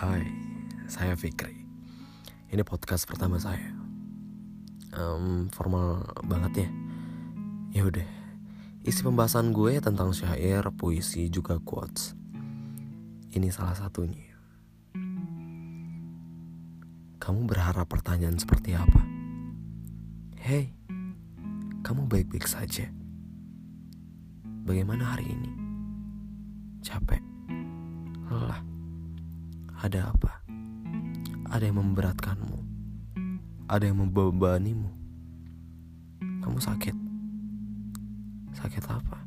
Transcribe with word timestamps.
Hai, 0.00 0.24
saya 0.88 1.12
Fikri. 1.12 1.60
Ini 2.48 2.64
podcast 2.64 3.04
pertama 3.04 3.36
saya. 3.36 3.68
Um, 4.96 5.52
formal 5.52 6.08
banget 6.24 6.64
ya. 6.64 6.68
Ya 7.76 7.82
udah. 7.84 8.08
Isi 8.80 9.04
pembahasan 9.04 9.52
gue 9.52 9.76
tentang 9.76 10.16
syair, 10.16 10.64
puisi, 10.72 11.28
juga 11.28 11.60
quotes. 11.60 12.16
Ini 13.36 13.52
salah 13.52 13.76
satunya. 13.76 14.40
Kamu 17.20 17.44
berharap 17.44 17.84
pertanyaan 17.84 18.40
seperti 18.40 18.72
apa? 18.72 19.04
Hei, 20.40 20.72
kamu 21.84 22.08
baik-baik 22.08 22.48
saja. 22.48 22.88
Bagaimana 24.64 25.12
hari 25.12 25.28
ini? 25.28 25.52
Capek? 26.80 27.29
Ada 29.80 30.12
apa? 30.12 30.44
Ada 31.48 31.72
yang 31.72 31.80
memberatkanmu? 31.80 32.58
Ada 33.64 33.88
yang 33.88 34.04
membebanimu? 34.04 34.92
Kamu 36.20 36.60
sakit? 36.60 36.92
Sakit 38.52 38.84
apa? 38.92 39.24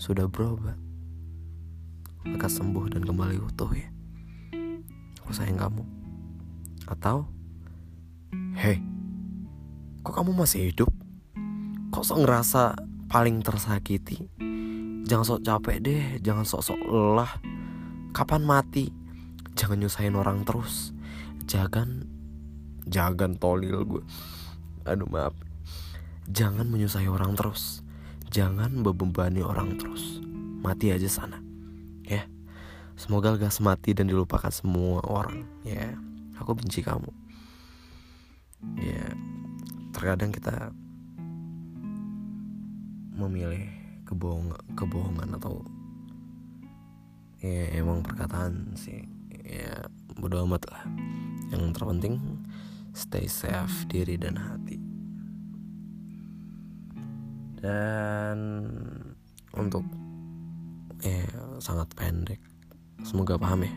Sudah 0.00 0.24
berobat? 0.24 0.80
Lekas 2.24 2.56
sembuh 2.56 2.88
dan 2.88 3.04
kembali 3.04 3.36
utuh 3.44 3.68
ya? 3.76 3.92
Aku 5.20 5.36
sayang 5.36 5.60
kamu. 5.60 5.84
Atau, 6.88 7.28
hei, 8.56 8.80
kok 10.00 10.16
kamu 10.16 10.32
masih 10.32 10.72
hidup? 10.72 10.88
Kok 11.92 12.08
sok 12.08 12.24
ngerasa 12.24 12.72
paling 13.12 13.44
tersakiti? 13.44 14.32
Jangan 15.04 15.28
sok 15.28 15.44
capek 15.44 15.76
deh, 15.84 16.04
jangan 16.24 16.48
sok-sok 16.48 16.80
lelah. 16.88 17.36
Kapan 18.16 18.40
mati? 18.40 19.04
Jangan 19.56 19.80
nyusahin 19.80 20.14
orang 20.14 20.44
terus. 20.44 20.92
Jangan, 21.48 22.04
jangan 22.86 23.40
tolil 23.40 23.82
gue. 23.82 24.04
Aduh 24.84 25.08
maaf. 25.08 25.34
Jangan 26.28 26.68
menyusahi 26.68 27.08
orang 27.08 27.34
terus. 27.34 27.80
Jangan 28.30 28.70
membebani 28.84 29.40
orang 29.40 29.80
terus. 29.80 30.20
Mati 30.60 30.92
aja 30.92 31.08
sana. 31.08 31.40
Ya. 32.04 32.28
Semoga 32.94 33.32
lekas 33.32 33.58
mati 33.58 33.96
dan 33.96 34.06
dilupakan 34.06 34.52
semua 34.52 35.00
orang. 35.08 35.48
Ya 35.64 35.96
aku 36.36 36.52
benci 36.52 36.84
kamu 36.84 37.08
ya 38.76 39.04
terkadang 39.92 40.32
kita 40.32 40.72
memilih 43.16 43.64
kebohongan 44.04 44.60
kebohongan 44.76 45.28
atau 45.40 45.64
ya 47.40 47.72
emang 47.80 48.04
perkataan 48.04 48.76
sih 48.76 49.04
ya 49.46 49.86
bodo 50.18 50.42
amat 50.42 50.62
lah. 50.68 50.82
Yang 51.54 51.78
terpenting 51.78 52.18
stay 52.92 53.30
safe 53.30 53.86
diri 53.86 54.18
dan 54.18 54.34
hati. 54.36 54.76
Dan 57.62 58.38
untuk 59.54 59.86
ya 61.00 61.24
sangat 61.62 61.88
pendek. 61.94 62.42
Semoga 63.06 63.38
paham 63.38 63.62
ya. 63.64 63.74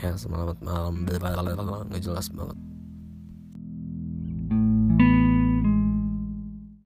Ya 0.00 0.10
selamat 0.18 0.58
malam. 0.64 1.06
Nggak 1.06 2.02
jelas 2.02 2.28
banget 2.34 2.58